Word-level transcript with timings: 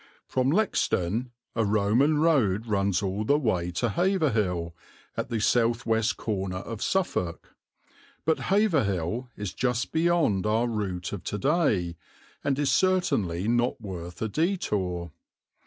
From 0.25 0.49
Lexden, 0.51 1.29
a 1.55 1.63
Roman 1.63 2.17
road 2.17 2.65
runs 2.65 3.03
all 3.03 3.23
the 3.23 3.37
way 3.37 3.69
to 3.73 3.89
Haverhill, 3.89 4.73
at 5.15 5.29
the 5.29 5.39
south 5.39 5.85
west 5.85 6.17
corner 6.17 6.57
of 6.57 6.81
Suffolk; 6.81 7.53
but 8.25 8.39
Haverhill 8.49 9.29
is 9.37 9.53
just 9.53 9.91
beyond 9.91 10.47
our 10.47 10.65
route 10.65 11.13
of 11.13 11.23
to 11.25 11.37
day, 11.37 11.97
and 12.43 12.57
is 12.57 12.71
certainly 12.71 13.47
not 13.47 13.79
worth 13.79 14.23
a 14.23 14.27
detour. 14.27 15.11